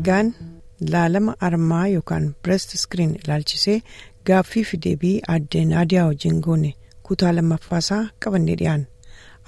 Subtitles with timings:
[0.00, 0.28] Egaan
[0.92, 3.76] laalama armaa yookaan breast screen ilaalchisee
[4.30, 6.70] gaaffii fi deebii aadde naadiyaa wajjin goone
[7.08, 8.84] kutaa lammaffaasaa qabannee dhiyaan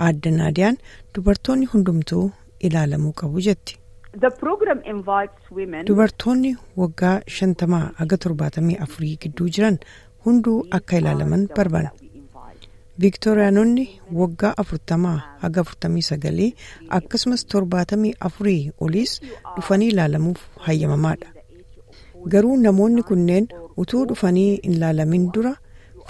[0.07, 0.77] aadde naadiyaan
[1.15, 2.25] dubartoonni hundumtuu
[2.71, 3.79] ilaalamuu qabu jetti.
[5.89, 9.79] Dubartoonni waggaa shantamaa haga torbaatamii afurii gidduu jiran
[10.27, 11.91] hunduu akka ilaalaman barbaada.
[13.01, 13.85] Viiktooriyaanonni
[14.21, 16.55] waggaa afurtamaa haga afurtamii sagalii
[16.97, 19.13] akkasumas torbaatamii afurii oliis
[19.57, 21.29] dhufanii ilaalamuuf hayyamamaadha.
[22.33, 23.49] Garuu namoonni kunneen
[23.85, 25.55] utuu dhufanii hin ilaalamin dura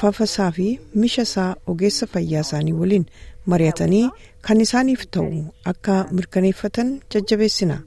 [0.00, 0.66] fafasaa fi
[1.04, 3.06] mishasaa ogeessa fayyaa isaanii waliin
[3.54, 4.02] mari'atanii
[4.48, 5.44] kan isaaniif ta'u
[5.74, 7.78] akka mirkaneeffatan jajjabeessina.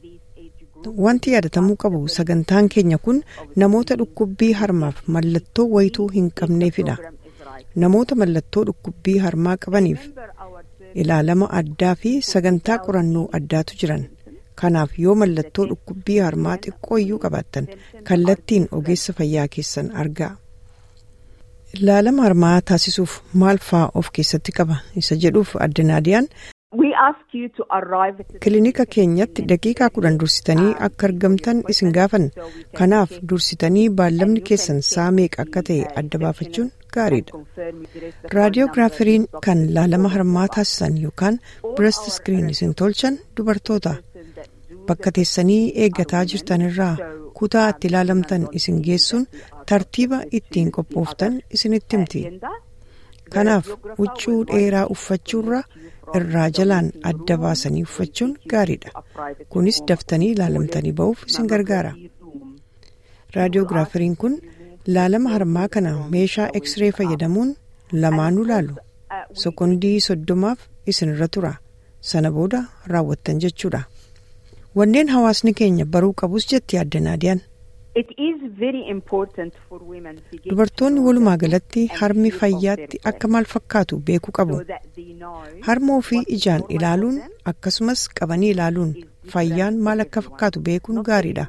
[1.07, 3.21] Wanti yaadatamuu qabu sagantaan keenya kun
[3.55, 6.98] namoota dhukkubbii harmaaf mallattoo wayituu hin qabneefidha.
[7.84, 10.04] Namoota mallattoo dhukkubbii harmaa qabaniif
[11.04, 14.04] ilaalama addaa fi sagantaa qorannoo addaatu jiran.
[14.62, 17.68] Kanaaf yoo mallattoo dhukkubbii harmaa xiqqooyyuu qabaattan
[18.09, 20.31] kallattiin ogeessa fayyaa keessan argaa.
[21.79, 26.27] Ilaalama harmaa taasisuuf maal fa'aa of keessatti qaba isa jedhuuf aadde naadiyaan.
[28.43, 32.29] Kilinika keenyatti daqiiqaa kudhan dursitanii akka argamtan isin gaafanna.
[32.79, 37.34] Kanaaf dursitanii baallamni keessan saa meeqa akka ta'e adda baafachuun gaariidha.
[38.38, 41.40] Raadiyoogiraafiriin kan laalama harmaa taasisan yookaan
[41.76, 43.93] breast screen isin tolchan dubartoota.
[44.87, 46.96] Bakka teessanii eeggataa jirtanirraa
[47.40, 49.26] kutaa itti ilaalamtan isin geessuun
[49.70, 52.21] tartiiba ittiin qophooftan isinitti himti.
[53.34, 55.62] Kanaaf huccuu dheeraa uffachuurra
[56.18, 58.91] irraa jalaan adda baasanii uffachuun gaariidha.
[59.49, 61.93] Kunis daftanii ilaalamtanii ba'uuf isin gargaara.
[63.35, 64.38] Raadiyoogiraafiriin kun
[64.88, 67.55] laalama harmaa kana meeshaa X-ray fayyadamuun
[67.91, 68.75] lamaanuu laalu.
[69.44, 71.53] Sekondii soddomaaf isinirra tura.
[72.01, 72.59] Sana booda
[72.94, 73.85] raawwattan jechuudha.
[74.75, 77.41] Wanneen hawaasni keenya baruu qabus jetti aadde naadiyaan.
[80.50, 84.57] Dubartoonni walumaa galatti harmi fayyaatti akka maal fakkaatu beekuu qabu.
[85.68, 88.91] Harma ofii ijaan ilaaluun akkasumas qabanii ilaaluun
[89.34, 91.47] fayyaan maal akka fakkaatu beekuun gaariidha.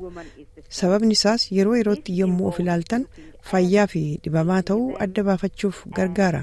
[0.78, 3.06] Sababni isaas yeroo yerootti yommuu of ilaaltan
[3.50, 6.43] fayyaa fi dhibamaa ta'uu adda baafachuuf gargaara.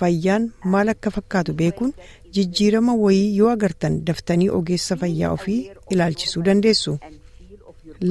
[0.00, 1.92] Fayyaan maal akka fakkaatu beekuun
[2.34, 5.60] jijjiirama wayii yoo agartan daftanii ogeessa fayyaa ofii
[5.90, 6.98] ilaalchisuu dandeessu.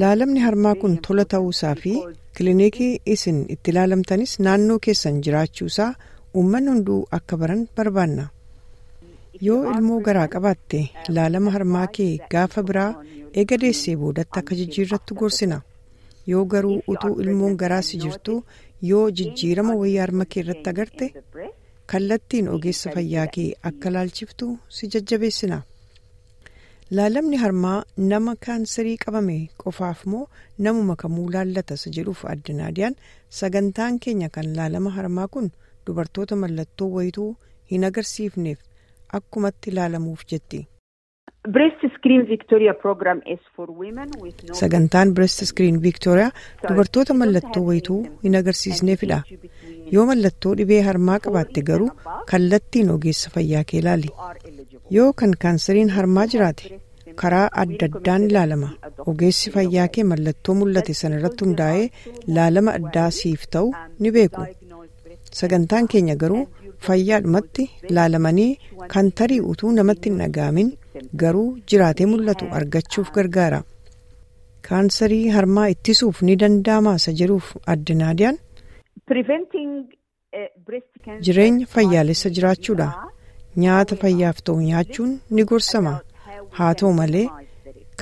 [0.00, 1.92] Laalamni harmaa kun tola ta'uusaa fi
[2.36, 5.94] kilinikii isin itti ilaalamtanis naannoo keessan jiraachuusaa
[6.34, 8.28] uummanni hunduu akka baran barbaanna.
[9.46, 10.80] Yoo ilmoo garaa qabaatte
[11.16, 12.90] laalama harmaa kee gaafa biraa
[13.34, 15.60] eega deessee boodatti akka jijjiirrattu gorsina.
[16.26, 18.44] Yoo garuu utuu ilmoon garaas jirtu
[18.90, 21.06] yoo jijjiirama wayii harma kee irratti agarte
[21.92, 25.62] kallattiin ogeessa fayyaa kee akka laalchiftu si jajjabeessina.
[26.98, 30.22] Laalamni harmaa nama kaansarii qabame qofaaf moo
[30.66, 32.96] namuma kamuu laallata isa jedhuuf aadde naadiyaan
[33.40, 35.50] sagantaan keenya kan laalama harmaa kun
[35.86, 37.28] dubartoota mallattoo wayituu
[37.72, 38.58] hin agarsiifneef
[39.18, 40.66] akkumatti laalamuuf jetti.
[44.60, 46.30] Sagantaan Breast Screen Victoria
[46.68, 49.18] dubartoota mallattoo wayituu hin agarsiisneefidha.
[49.94, 51.90] Yoo mallattoo dhibee harmaa qabaatte garuu
[52.32, 54.08] kallattiin ogeessa fayyaa kee ilaali.
[54.96, 56.80] Yoo kan kaansariin harmaa jiraate
[57.22, 58.68] karaa adda addaan ilaalama.
[59.12, 61.86] Ogeessi fayyaa kee mallattoo mul'ate sanarratti hundaa'ee
[62.38, 64.46] laalama addaa siif ta'u ni beeku.
[65.40, 66.44] Sagantaan keenya garuu
[66.86, 67.64] fayyaadhumatti
[67.96, 68.50] laalamanii
[68.94, 70.70] kan tarii utuu namatti hin dhaga'amin
[71.22, 73.60] garuu jiraatee mul'atu argachuuf gargaara.
[74.68, 78.36] Kaansarii harmaa ittisuuf ni danda'ama isa jedhuuf aadde naadiyaan.
[81.26, 82.88] Jireenya fayyaalessa jiraachuudha.
[83.62, 85.94] Nyaata fayyaaf ta'u nyaachuun ni gorsama.
[86.58, 87.26] Haa ta'u malee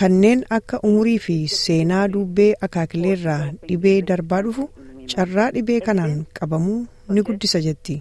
[0.01, 4.69] kanneen akka umurii fi seenaa dubbee akaakileerraa dhibee darbaa dhufu
[5.15, 6.79] carraa dhibee kanaan qabamuu
[7.17, 7.97] ni guddisa jetti.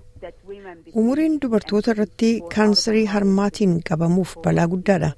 [1.00, 5.10] Umuriin dubartoota irratti kaansarii harmaatiin qabamuuf balaa guddaadha.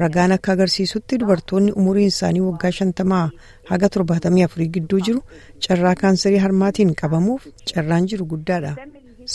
[0.00, 3.24] Ragaan akka agarsiisutti dubartoonni umuriin isaanii waggaa shantamaa
[3.70, 5.22] haga torbaatamii afurii gidduu jiru
[5.66, 8.72] carraa kaansarii harmaatiin qabamuuf carraan jiru guddaadha.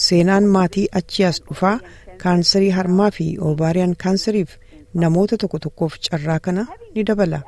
[0.04, 1.76] Seenaan maatii achi as dhufaa
[2.24, 4.56] kaansarii harmaa fi oovaariyaan kaansariif
[5.04, 7.42] namoota tokko tokkoof carraa kana ni dabala.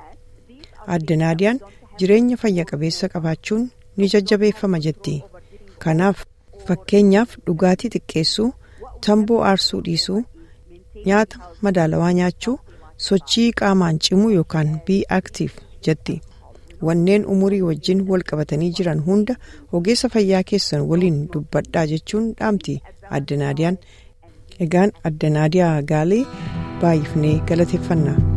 [0.87, 1.59] Aadde naadiyaan
[1.99, 5.15] jireenya fayya qabeessa qabaachuun ni jajjabeeffama jetti.
[5.83, 6.25] Kanaaf
[6.67, 8.49] fakkeenyaaf dhugaatii xiqqeessuu,
[9.05, 10.21] tamboo aarsuu dhiisuu,
[11.05, 12.55] nyaata madaalawaa nyaachuu,
[13.09, 15.53] sochii qaamaan cimuu yookaan bii aktiif
[15.87, 16.21] jetti.
[16.87, 19.35] Wanneen umurii wajjin wal qabatanii jiran hunda
[19.79, 22.79] ogeessa fayyaa keessan waliin dubbadhaa jechuun dhaamti
[23.11, 23.77] aadde naadiyaan.
[24.65, 26.23] Egaan aadde naadiyaa gaalee
[26.81, 28.36] baay'ifnee galateeffanna.